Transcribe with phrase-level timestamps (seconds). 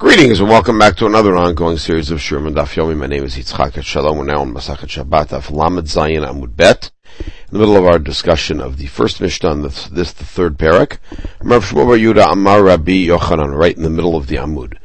[0.00, 2.96] Greetings and welcome back to another ongoing series of Sherman Daf Yomi.
[2.96, 4.16] My name is Yitzchak Shalom.
[4.16, 6.90] We're now on Masachet Shabbat Daf Lamed Zayin Amud Bet.
[7.18, 10.96] In the middle of our discussion of the first Mishnah this, this the third parak.
[11.42, 14.78] Rav Shmuel Bar Yudah Amar Rabbi Yochanan, right in the middle of the Amud.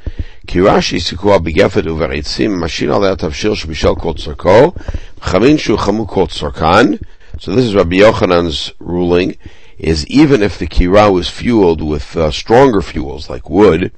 [0.48, 4.76] Kirashi sikua begefet uveritzim mashin al tavshil shbishel kol tzorko
[5.22, 7.02] chamin shu chamu kol tzorkan.
[7.40, 9.38] So this is Rabbi Yochanan's ruling,
[9.78, 13.94] is even if the kira was fueled with uh, stronger fuels like wood,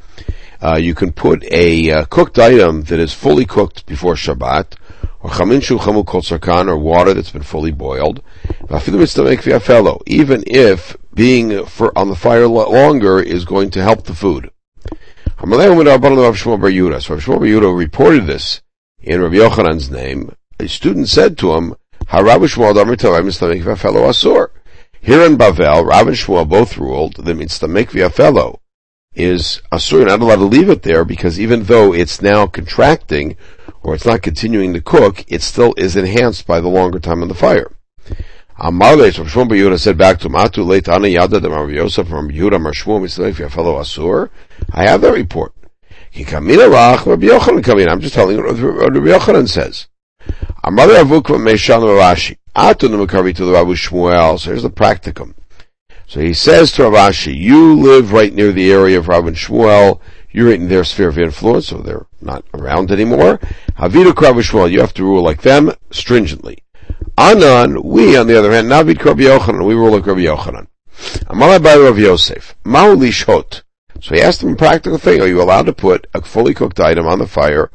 [0.61, 4.75] uh, you can put a uh, cooked item that is fully cooked before Shabbat,
[5.19, 6.21] or chamin shu chamu kol
[6.69, 8.21] or water that's been fully boiled.
[10.05, 14.51] Even if being for, on the fire longer is going to help the food.
[15.39, 18.61] So Shmuel Bar reported this
[19.01, 20.31] in Rabbi Yochanan's name.
[20.59, 21.75] A student said to him.
[22.09, 22.25] Here
[25.21, 28.61] in Bavel, Rav and Shmuel both ruled that mitzvah fellow
[29.17, 29.99] is asur.
[29.99, 33.35] You're not allowed to leave it there because even though it's now contracting
[33.81, 37.27] or it's not continuing to cook, it still is enhanced by the longer time on
[37.27, 37.71] the fire.
[38.59, 42.31] Amarle, so Shmuel Yehuda said back to Matu late Ana Yada de Rav Yosef from
[42.31, 44.29] Yehuda Marshmuel Mitzvah your fellow Asur.
[44.71, 45.53] I have that report.
[46.13, 47.87] Kikamina Rach Rabbi Yochanan coming.
[47.87, 49.87] I'm just telling you what Rabbi Yochanan says.
[50.63, 52.37] Amarle Avukva Meshan Rashi.
[52.55, 54.39] Atu Numakavi to the Rabbi Shmuel.
[54.39, 55.35] So here's the practicum.
[56.07, 59.35] So he says to Rav Ashi, you live right near the area of Rav and
[59.35, 59.99] Shmuel,
[60.31, 63.39] you're in their sphere of influence, so they're not around anymore.
[63.77, 66.59] Havidu Rav Shmuel, you have to rule like them, stringently.
[67.17, 70.67] Anan, we on the other hand, Navid Rabbi Yochanan, we rule like Rabbi Yochanan.
[71.25, 73.63] Amalai by Rav Yosef, Ma'u lishot.
[74.01, 76.79] So he asked him a practical thing, are you allowed to put a fully cooked
[76.79, 77.69] item on the fire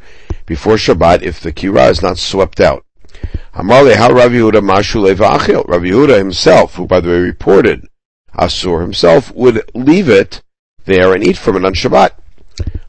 [0.47, 2.87] before Shabbat if the kira is not swept out?
[3.55, 5.69] Amalei, how Rav Yehuda Mashu Levachil.
[5.69, 7.87] Rav Yehuda himself, who by the way reported
[8.37, 10.43] Asur himself would leave it
[10.85, 12.11] there and eat from it on Shabbat.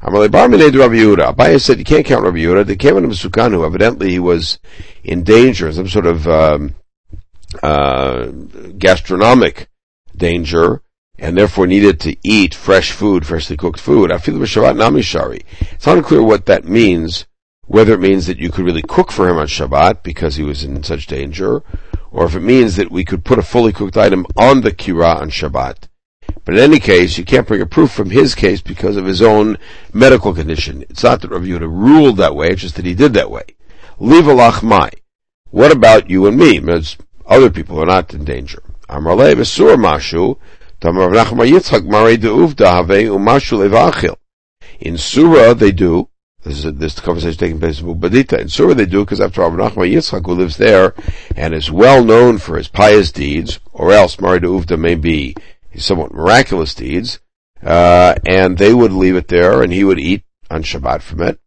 [0.02, 1.34] Amalei Bar Mined Rabbi Yehuda.
[1.34, 2.66] Abaye said you can't count Rabbi Yehuda.
[2.66, 4.60] They came on Sukan who evidently he was
[5.04, 6.76] in danger, some sort of um,
[7.62, 8.28] uh,
[8.78, 9.70] gastronomic
[10.16, 10.82] danger,
[11.18, 14.12] and therefore needed to eat fresh food, freshly cooked food.
[14.12, 15.44] I feel Shabbat Namishari.
[15.72, 17.26] It's unclear what that means,
[17.66, 20.64] whether it means that you could really cook for him on Shabbat because he was
[20.64, 21.64] in such danger,
[22.13, 25.19] or if it means that we could put a fully cooked item on the kira
[25.19, 25.90] on Shabbat.
[26.46, 29.22] But in any case, you can't bring a proof from his case because of his
[29.22, 29.57] own
[29.94, 30.84] medical condition.
[30.90, 33.44] It's not that Rav Yehuda ruled that way, it's just that he did that way.
[34.00, 34.25] Leave
[34.63, 34.91] mai.
[35.50, 36.62] What about you and me?
[36.72, 38.62] As other people are not in danger.
[38.90, 40.38] Mashu,
[43.57, 44.16] levachil.
[44.79, 46.09] In Surah they do,
[46.44, 48.40] this is this conversation taking place in Pumbedita.
[48.40, 50.94] In Surah they do because after all, Nachman Yitzchak who lives there
[51.36, 55.36] and is well known for his pious deeds, or else Marida Uvda may be
[55.70, 57.20] his somewhat miraculous deeds,
[57.64, 61.40] uh, and they would leave it there and he would eat on Shabbat from it.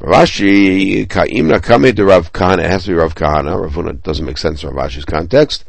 [0.00, 4.36] Rashi, Ka'imna Kame de Rav Kahana, it has to be Rav Kahana, Ravuna doesn't make
[4.36, 5.64] sense in Rav Ashi's context.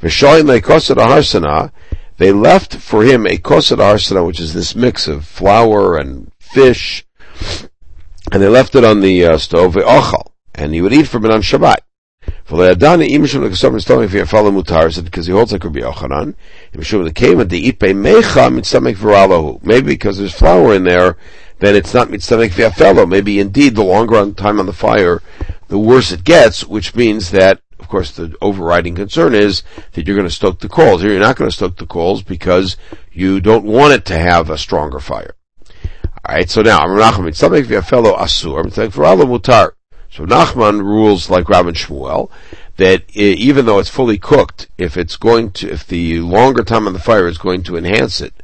[0.00, 1.72] V'shoim le'kosad harsana,
[2.18, 7.04] they left for him a kosad harsana, which is this mix of flour and fish,
[8.32, 11.30] and they left it on the uh, stove, ochal, and he would eat from it
[11.30, 11.80] on Shabbat.
[15.04, 16.34] Because he holds like Rabbi Yochanan,
[19.62, 21.16] maybe because there's flour in there,
[21.58, 23.06] then it's not mitzamek v'afelo.
[23.06, 25.20] Maybe indeed the longer time on the fire,
[25.68, 30.16] the worse it gets, which means that, of course, the overriding concern is that you're
[30.16, 31.02] going to stoke the coals.
[31.02, 32.78] Here you're not going to stoke the coals because
[33.12, 35.34] you don't want it to have a stronger fire.
[36.24, 39.72] Alright, so now, I'm Nachman, a fellow asur, Mitzamek v'ralo mutar.
[40.08, 42.30] So Nachman rules like Rav and Shmuel,
[42.76, 46.92] that even though it's fully cooked, if it's going to, if the longer time on
[46.92, 48.34] the fire is going to enhance it,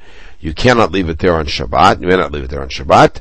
[0.41, 3.21] you cannot leave it there on Shabbat, you may not leave it there on Shabbat,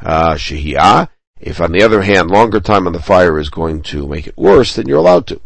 [0.00, 1.08] uh, Shehiyah.
[1.38, 4.38] If on the other hand, longer time on the fire is going to make it
[4.38, 5.40] worse, then you're allowed to.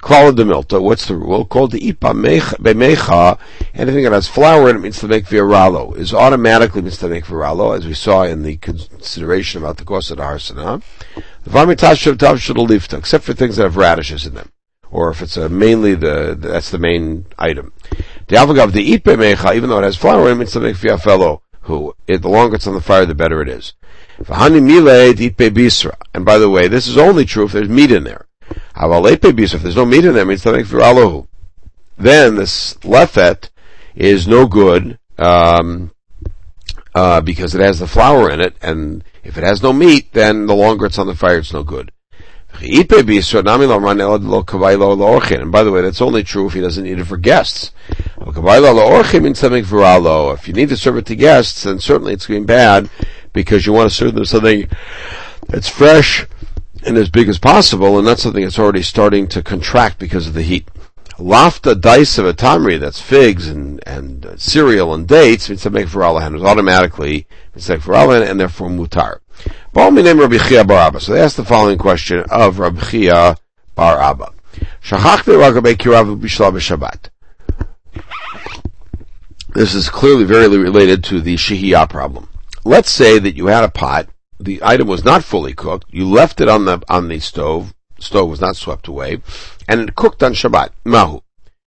[0.00, 1.44] Klala de Milta, uh, what's the rule?
[1.44, 2.14] Called the Ipa
[2.58, 3.38] Bemecha,
[3.74, 7.24] anything that has flour in it means to make viralo, is automatically means to make
[7.24, 10.82] viralo, as we saw in the consideration about the cost of the Harsana.
[11.42, 14.50] The Vamitash of Tav Lifta, except for things that have radishes in them.
[14.90, 17.72] Or if it's a mainly the, that's the main item.
[18.28, 20.76] The Avagav, the Ipe Mecha, even though it has flour in it means to make
[20.76, 23.74] fiafelo, who, the longer it's on the fire, the better it is.
[24.18, 24.28] And
[26.24, 28.26] by the way, this is only true if there's meat in there.
[29.54, 31.26] If there's no meat in there, it means make viralahu.
[31.96, 33.48] Then this lefet
[33.94, 35.92] is no good um,
[36.94, 40.46] uh, because it has the flour in it, and if it has no meat, then
[40.46, 41.90] the longer it's on the fire, it's no good.
[42.58, 42.88] And
[45.52, 47.72] by the way, that's only true if he doesn't eat it for guests.
[48.18, 48.36] If
[50.48, 52.88] you need to serve it to guests, then certainly it's going bad
[53.32, 54.68] because you want to serve them something
[55.48, 56.26] that's fresh
[56.86, 60.34] and as big as possible, and that's something that's already starting to contract because of
[60.34, 60.68] the heat.
[61.18, 65.70] Lafta dice of a tamri, that's figs and, and uh, cereal and dates, it's a
[65.70, 69.20] make for Allah, and automatically it's like for Allah, and therefore mutar.
[69.74, 73.36] So they asked the following question of Rabbi Chia
[73.74, 74.32] Bar Abba.
[79.54, 82.28] This is clearly very related to the shihiyah problem.
[82.64, 84.08] Let's say that you had a pot,
[84.46, 88.30] the item was not fully cooked, you left it on the, on the stove, stove
[88.30, 89.20] was not swept away,
[89.68, 90.70] and it cooked on Shabbat.
[90.84, 91.20] Mahu.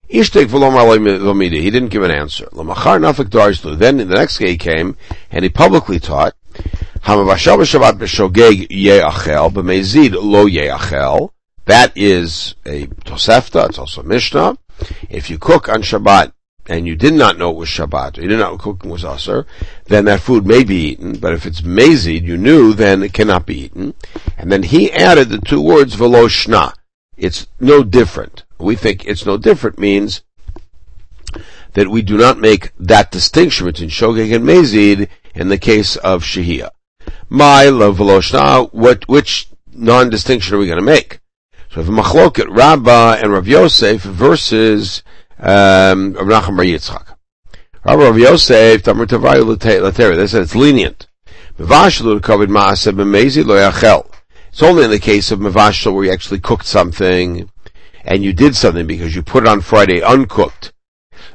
[0.07, 2.47] He didn't give an answer.
[2.53, 4.95] Then the next day he came
[5.31, 6.33] and he publicly taught,
[11.65, 14.57] that is a Tosefta, it's also Mishnah.
[15.09, 16.31] If you cook on Shabbat
[16.67, 19.05] and you did not know it was Shabbat, or you did not know cooking was
[19.05, 19.45] Aser,
[19.85, 23.45] then that food may be eaten, but if it's Mazid, you knew, then it cannot
[23.45, 23.93] be eaten.
[24.37, 26.73] And then he added the two words Velo Shna.
[27.15, 28.43] It's no different.
[28.59, 30.21] We think it's no different means
[31.73, 36.23] that we do not make that distinction between Shogeg and Mazid in the case of
[36.23, 36.69] Shehiyah.
[37.29, 41.19] My love Veloshna, what, which non-distinction are we going to make?
[41.71, 45.03] So if Machloket Rabbah and Rav Yosef versus
[45.39, 46.49] um, Rav
[47.85, 51.07] Rav Yosef, Tamar Tavayu Latera, they said it's lenient.
[51.59, 52.01] It's
[54.61, 57.49] only in the case of Mavashal where you actually cooked something,
[58.03, 60.73] and you did something because you put it on Friday uncooked,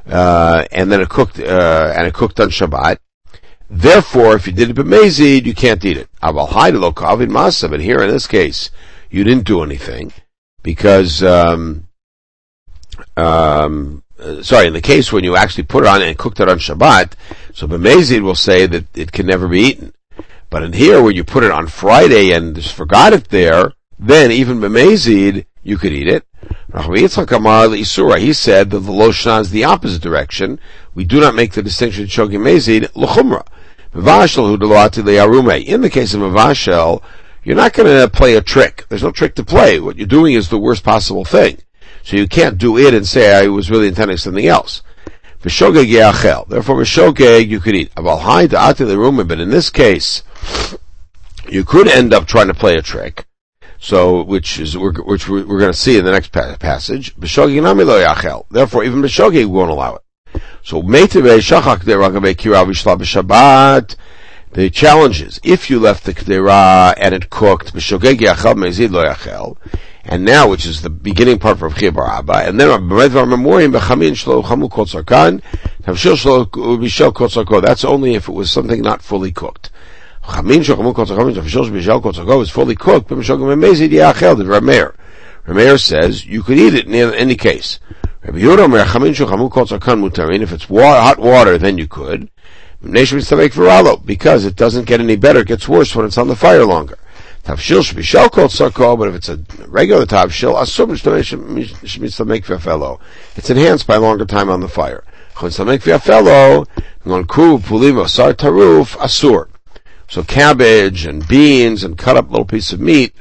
[0.07, 2.97] uh, and then it cooked, uh, and it cooked on Shabbat.
[3.69, 6.09] Therefore, if you did it b'mezid, you can't eat it.
[6.21, 8.69] Aval lo kavin masa, but here in this case,
[9.09, 10.13] you didn't do anything
[10.61, 11.87] because, um,
[13.17, 16.49] um, uh, sorry, in the case when you actually put it on and cooked it
[16.49, 17.13] on Shabbat,
[17.53, 19.93] so b'mezid will say that it can never be eaten.
[20.49, 24.31] But in here, when you put it on Friday and just forgot it there, then
[24.31, 26.25] even b'mezid, you could eat it.
[26.73, 30.59] He said that the loshna is the opposite direction.
[30.93, 33.45] We do not make the distinction shogim mezid l'chumra.
[33.95, 34.03] In
[35.81, 37.03] the case of mavashel,
[37.43, 38.85] you're not going to play a trick.
[38.89, 39.79] There's no trick to play.
[39.79, 41.59] What you're doing is the worst possible thing.
[42.03, 44.83] So you can't do it and say I was really intending something else.
[45.41, 47.91] Therefore, Mishogeg you could eat.
[47.97, 50.23] A Valhay to Atilirumi, but in this case,
[51.49, 53.25] you could end up trying to play a trick.
[53.79, 57.13] So, which is which we're, we're going to see in the next passage.
[57.17, 60.01] Therefore, even B'shogeg won't allow it.
[60.63, 60.81] So,
[64.53, 67.73] the challenge is, if you left the kdera and it cooked,
[70.05, 72.67] and now, which is the beginning part of Chiyah Bar Abba, and then
[77.61, 79.69] that's only if it was something not fully cooked.
[80.23, 84.37] Chamin shochamu kol tzacham v'shol shbishal kol tzacham is fully cooked, but mishogim amazing yachel,
[84.37, 84.95] the Rameir.
[85.47, 87.79] Rameir says, you could eat it in any case.
[88.23, 91.87] Rabbi Yehuda Omer, chamin shochamu kol tzacham mutarin, if it's water, hot water, then you
[91.87, 92.29] could.
[92.81, 96.97] Because it doesn't get any better, it gets worse when it's on the fire longer.
[97.43, 99.37] Tavshil shbishal kol tzacham, but if it's a
[99.67, 100.97] regular tavshil, asur
[102.09, 103.01] stomach fellow.
[103.35, 105.03] It's enhanced by longer time on the fire.
[105.37, 106.65] Chon stomach v'afelo,
[107.05, 109.49] ngon ku pulim asar taruf, asur.
[110.07, 113.13] So cabbage and beans and cut up little piece of meat,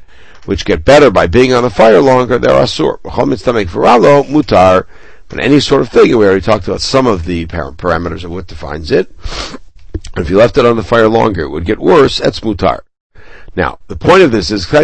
[0.45, 3.01] which get better by being on the fire longer, they're asur.
[3.03, 4.87] mutar.
[5.29, 8.47] But any sort of thing, we already talked about some of the parameters of what
[8.47, 9.11] defines it.
[10.17, 12.19] If you left it on the fire longer, it would get worse.
[12.19, 12.83] That's mutar.
[13.55, 14.83] Now, the point of this is, so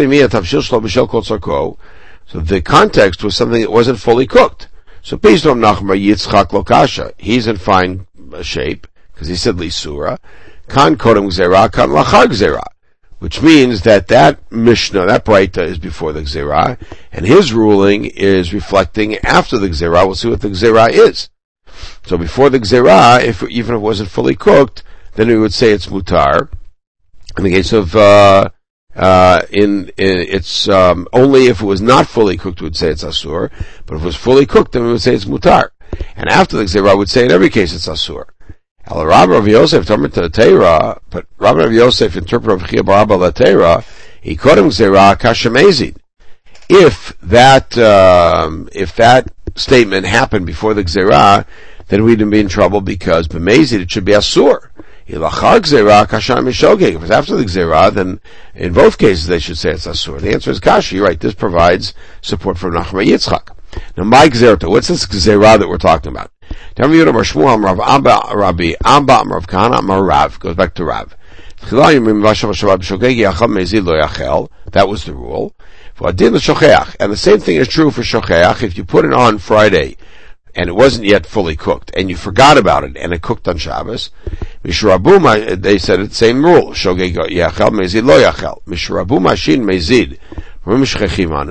[2.39, 4.67] the context was something that wasn't fully cooked.
[5.01, 8.05] So Yitzchak Lokasha, he's in fine
[8.43, 10.19] shape, because he said Lisura.
[10.67, 12.61] Kan kodem gzera, kan lachar gzera.
[13.17, 16.77] Which means that that Mishnah, that Breita is before the Gzera,
[17.11, 20.05] and his ruling is reflecting after the Gzera.
[20.05, 21.29] We'll see what the Gzera is.
[22.05, 24.83] So before the Gzera, if, even if it wasn't fully cooked,
[25.15, 26.49] then we would say it's mutar.
[27.37, 28.49] In the case of, uh,
[28.99, 33.03] uh, in, in, it's, um, only if it was not fully cooked, would say it's
[33.03, 33.49] asur,
[33.85, 35.69] but if it was fully cooked, then we would say it's mutar.
[36.17, 38.25] And after the Gzera, I would say in every case it's asur.
[38.87, 43.85] El Rabbi Rav Yosef the Torah, but Rabbi Rav Yosef interpreted Rav Chia Torah,
[44.21, 45.95] he called him Zera Kashamezid.
[46.67, 51.45] If that, um, if that statement happened before the Gzerah,
[51.87, 54.69] then we'd be in trouble because b'mezid it should be asur.
[55.11, 58.19] If it's after the Gzerah, then
[58.53, 60.21] in both cases they should say it's asur.
[60.21, 60.97] The answer is kashi.
[60.97, 61.19] You're right.
[61.19, 63.55] This provides support from Nachman Yitzchak.
[63.97, 66.31] Now, my Gzerah, what's this Gzerah that we're talking about?
[66.77, 68.73] Rav Shmuel, Rav Abba, Rabbi
[70.39, 71.15] goes back to Rav.
[74.71, 75.55] That was the rule.
[75.99, 78.63] And the same thing is true for shocheach.
[78.63, 79.97] If you put it on Friday
[80.55, 83.57] and it wasn't yet fully cooked, and you forgot about it, and it cooked on
[83.57, 84.09] Shabbos,
[84.63, 86.71] Mishrabu, they said the same rule.
[86.71, 88.63] Shogeg yachel mezid lo yachel.
[88.65, 90.17] Mishrabu mashin mezid.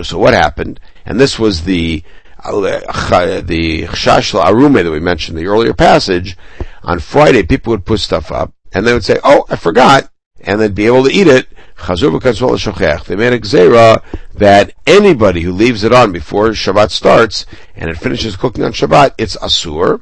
[0.06, 0.80] So what happened?
[1.06, 2.02] And this was the
[2.44, 6.36] uh, the chashash arume that we mentioned in the earlier passage.
[6.84, 10.10] On Friday, people would put stuff up, and they would say, "Oh, I forgot,"
[10.40, 11.48] and they'd be able to eat it.
[11.78, 14.02] They made a gzera
[14.34, 17.46] that anybody who leaves it on before Shabbat starts
[17.76, 20.00] and it finishes cooking on Shabbat, it's asur.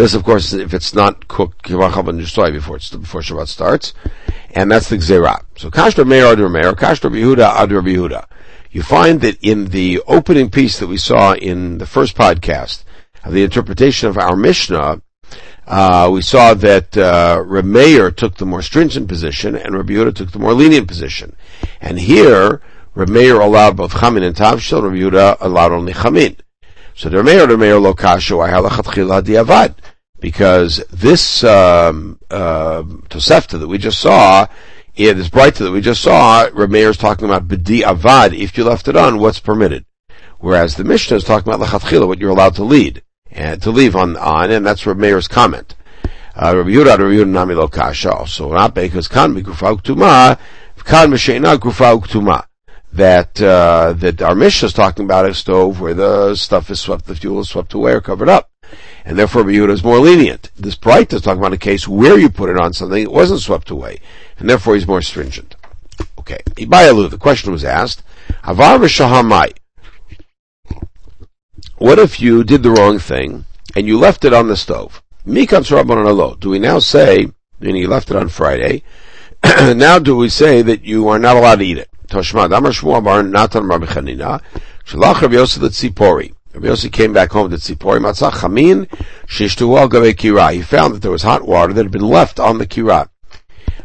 [0.00, 3.92] This, of course, if it's not cooked before it's, before Shabbat starts,
[4.52, 5.44] and that's the gzera.
[5.58, 8.24] So kashra meir ad meir, kashra bihuda ad bihuda.
[8.70, 12.84] You find that in the opening piece that we saw in the first podcast
[13.24, 15.02] of the interpretation of our Mishnah,
[15.66, 20.32] uh, we saw that uh, Rameir took the more stringent position and Rabbi Yehuda took
[20.32, 21.36] the more lenient position.
[21.78, 22.62] And here,
[22.96, 26.38] Rameir allowed both Chamin and Tavshil, Rabbi Yehuda allowed only Chamin.
[26.94, 28.38] So the Rameir, Rameir lo kashu,
[29.22, 29.74] diavad.
[30.20, 34.46] Because this um, uh, Tosefta that we just saw,
[34.94, 38.38] yeah, this Breita that we just saw, Rameir is talking about b'di avad.
[38.38, 39.86] If you left it on, what's permitted?
[40.38, 43.94] Whereas the Mishnah is talking about lachatchila, what you're allowed to lead and to leave
[43.96, 45.76] on, on, and that's Rabbi Meir's comment.
[46.34, 48.24] Uh, Rabbi Yehuda, Rabbi Yehuda Nami Lo Kasha.
[48.26, 50.38] So not because kan gufa uktuma,
[50.76, 52.46] kan uktuma.
[52.92, 57.06] That, uh, that our Mishnah is talking about a stove where the stuff is swept,
[57.06, 58.50] the fuel is swept away or covered up.
[59.04, 60.50] And therefore Yehuda is more lenient.
[60.56, 63.40] This Breita is talking about a case where you put it on something, it wasn't
[63.40, 64.00] swept away.
[64.38, 65.56] And therefore he's more stringent.
[66.18, 66.40] Okay.
[66.56, 68.02] Ibayalu, the question was asked,
[68.44, 69.52] Avar v'shahamai.
[71.78, 75.02] What if you did the wrong thing and you left it on the stove?
[75.26, 77.28] Do we now say,
[77.58, 78.82] meaning you left it on Friday,
[79.44, 81.88] now do we say that you are not allowed to eat it?
[82.08, 84.42] Toshma, Damar Natan Rabbi Chanina,
[84.84, 86.36] Shalach Rabbi Yosef.
[86.52, 88.86] Rabbi Yosef came back home to Tzipori, Matzah Chamin,
[89.26, 90.52] Shishtu Al Kira.
[90.52, 93.08] He found that there was hot water that had been left on the Kira.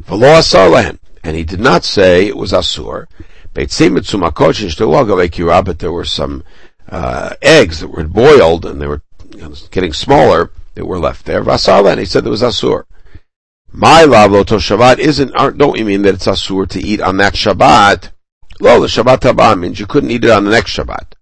[0.04, 1.00] V'lo Asar Lehen.
[1.24, 3.08] And he did not say it was Asur.
[3.56, 6.44] Kira, but there were some
[6.90, 9.02] uh, eggs that were boiled and they were
[9.72, 11.48] getting smaller that were left there.
[11.48, 12.84] And he said there was asur.
[13.72, 17.34] My lavlo to Shabbat isn't, don't we mean that it's asur to eat on that
[17.34, 18.12] Shabbat?
[18.60, 21.15] Lo, the Shabbat haba means you couldn't eat it on the next Shabbat.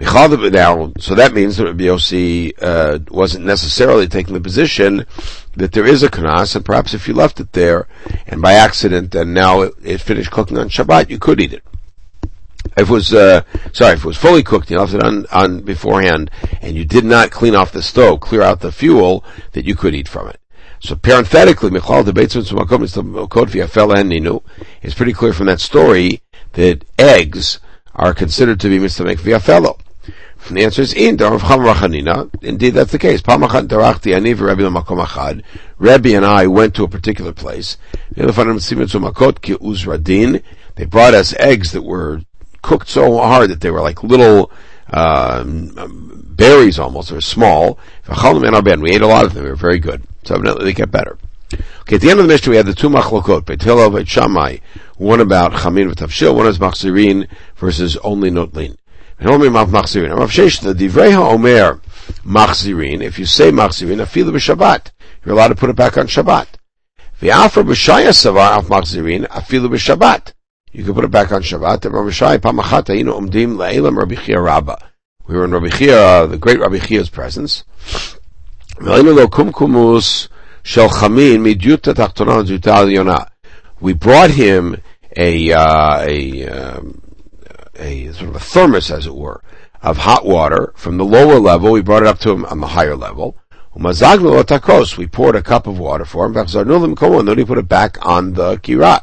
[0.00, 5.06] Now, so that means that Rabbi Yossi uh, wasn't necessarily taking the position
[5.54, 7.86] that there is a kanas, and perhaps if you left it there,
[8.26, 11.62] and by accident, and now it, it finished cooking on Shabbat, you could eat it
[12.76, 15.60] if it was uh, sorry, if it was fully cooked, you left it on, on
[15.60, 16.30] beforehand,
[16.60, 19.94] and you did not clean off the stove, clear out the fuel, that you could
[19.94, 20.38] eat from it.
[20.80, 22.50] So parenthetically, Michal debates it's
[24.94, 26.22] pretty clear from that story
[26.52, 27.60] that eggs
[27.94, 29.78] are considered to be mistamek via fellow.
[30.48, 31.16] And the answer is in
[32.42, 33.22] Indeed, that's the case.
[35.78, 37.76] Rebbe and I went to a particular place.
[38.16, 38.24] They
[40.86, 42.22] brought us eggs that were
[42.62, 44.50] cooked so hard that they were like little
[44.92, 47.12] um, berries almost.
[47.12, 47.78] Were small.
[48.08, 49.44] We ate a lot of them.
[49.44, 50.02] They were very good.
[50.24, 51.18] So evidently they get better.
[51.82, 54.58] Okay, at the end of the Mishnah we had the two machlokot, Beit and Shammai.
[54.98, 58.76] One about chamin v'tavshil, one is machzirin versus only notlin.
[59.20, 60.16] Machzirin.
[60.16, 61.80] Rav Shesh, the divrei ha'omer
[62.24, 64.92] machzirin, if you say machzirin, afilu b'shabbat,
[65.24, 66.46] you're allowed to put it back on Shabbat.
[67.20, 70.34] V'afar b'shaya savar af machzirin, afilu b'shabbat.
[70.70, 71.92] You can put it back on Shabbat.
[71.92, 74.78] Rabbi Shai Pamachat Ainu Umdim La'ilam Rabbi Chia Rabba.
[75.26, 77.64] We were in Rabbi Chia, the great Rabbi Chia's presence.
[83.80, 84.76] We brought him
[85.16, 87.02] a, uh, a, um,
[87.76, 89.42] a sort of a thermos, as it were,
[89.82, 91.72] of hot water from the lower level.
[91.72, 93.36] We brought it up to him on the higher level.
[93.74, 96.48] We poured a cup of water for him, and
[97.28, 99.02] then he put it back on the kirat.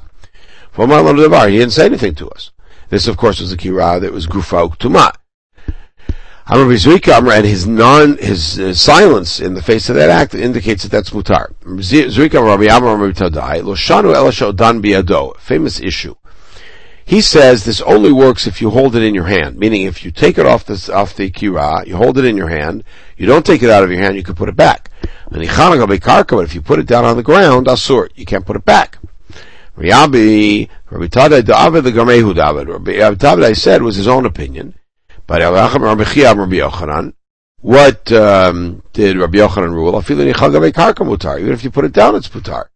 [1.50, 2.52] He didn't say anything to us.
[2.90, 5.19] This, of course, was a kira that was gufa
[6.50, 7.18] uktuma.
[7.18, 10.92] Amr and his non his uh, silence in the face of that act indicates that
[10.92, 11.54] that's mutar.
[11.64, 15.38] Zrika Rabbi Amr Rabbi Tadai lo shanu elasho dan biado.
[15.38, 16.16] Famous issue.
[17.06, 20.12] He says this only works if you hold it in your hand, meaning if you
[20.12, 22.84] take it off the off the kira, you hold it in your hand,
[23.18, 24.92] you don't take it out of your hand, you can put it back.
[25.32, 29.00] But if you put it down on the ground, asur, you can't put it back.
[29.76, 32.66] Rabbi Rabbi Tadai the.
[32.68, 34.76] Rabbi Tadai said was his own opinion,
[35.30, 37.14] but Rabbi Rabbi Yochanan.
[37.62, 39.96] What um, did Rabbi Yochanan rule?
[39.96, 42.70] Even if you put it down, it's mutar.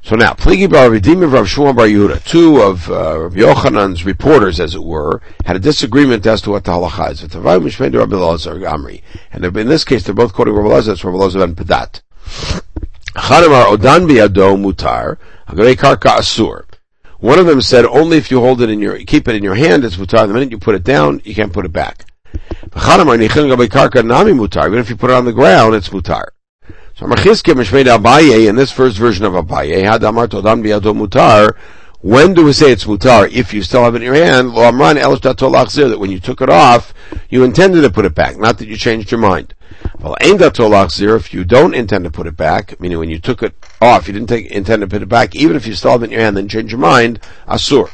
[0.00, 4.04] So now, Pligi Bar Redim of Rav Shmuel Bar Yehuda, two of uh, Rabbi Yochanan's
[4.04, 7.22] reporters, as it were, had a disagreement as to what the halacha is.
[9.32, 12.02] And in this case, they're both quoting Rabbi Elazar, it's Rabbi Elazar ben Padat.
[13.16, 16.67] Chanamar Odan Biado Mutar, Agrei Karka Asur.
[17.20, 19.56] One of them said only if you hold it in your, keep it in your
[19.56, 20.26] hand, it's mutar.
[20.28, 22.04] The minute you put it down, you can't put it back.
[22.34, 26.26] Even if you put it on the ground, it's mutar.
[26.94, 27.06] So
[28.48, 31.56] in this first version of Abaye, Had Amar Todan Biado Mutar,
[32.00, 33.28] when do we say it's mutar?
[33.32, 36.94] If you still have it in your hand, that when you took it off,
[37.28, 39.54] you intended to put it back, not that you changed your mind.
[40.00, 44.06] Well, if you don't intend to put it back, meaning when you took it off,
[44.06, 46.12] you didn't take, intend to put it back, even if you still have it in
[46.12, 47.88] your hand, then change your mind, asur.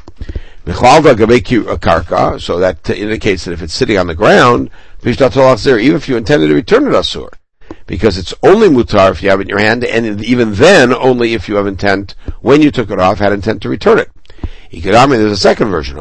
[2.40, 4.70] So that indicates that if it's sitting on the ground,
[5.04, 7.30] even if you intended to return it, asur
[7.86, 11.34] because it's only mutar if you have it in your hand, and even then, only
[11.34, 14.10] if you have intent, when you took it off, had intent to return it.
[14.70, 15.96] There's a second version.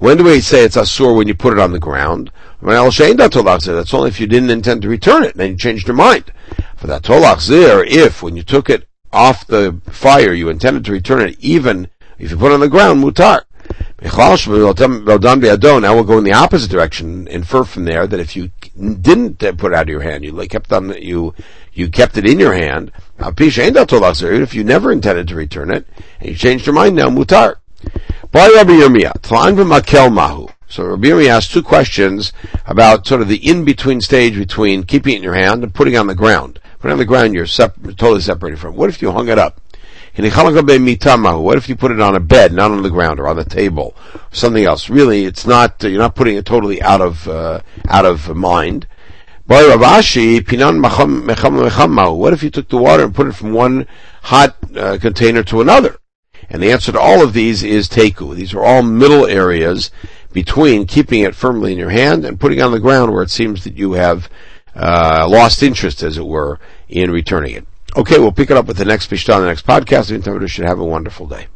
[0.00, 2.30] When do we say it's asur when you put it on the ground?
[2.62, 6.32] That's only if you didn't intend to return it, and then you changed your mind.
[6.78, 10.92] For that tolach zir, if when you took it off the fire, you intended to
[10.92, 13.42] return it, even if you put it on the ground, mutar.
[14.00, 19.52] Now we'll go in the opposite direction, infer from there that if you didn't uh,
[19.52, 21.34] put it out of your hand, you kept on you
[21.74, 22.90] you kept it in your hand.
[23.20, 25.86] Even if you never intended to return it,
[26.20, 27.56] and you changed your mind now, mutar.
[30.68, 32.32] So Rabbi Yirmiyah asked two questions
[32.64, 35.96] about sort of the in-between stage between keeping it in your hand and putting it
[35.96, 36.60] on the ground.
[36.78, 38.76] Putting it on the ground, you're totally separated from.
[38.76, 39.60] What if you hung it up?
[40.16, 43.44] What if you put it on a bed, not on the ground or on the
[43.44, 43.96] table,
[44.30, 44.88] something else?
[44.88, 45.82] Really, it's not.
[45.82, 48.86] You're not putting it totally out of uh, out of mind.
[49.46, 49.64] What
[52.32, 53.88] if you took the water and put it from one
[54.22, 55.96] hot uh, container to another?
[56.48, 58.34] And the answer to all of these is teku.
[58.34, 59.90] These are all middle areas
[60.32, 63.64] between keeping it firmly in your hand and putting on the ground where it seems
[63.64, 64.28] that you have
[64.74, 67.66] uh, lost interest, as it were, in returning it.
[67.96, 70.08] Okay, we'll pick it up with the next Pishta, on the next podcast.
[70.08, 71.48] The should have a wonderful day.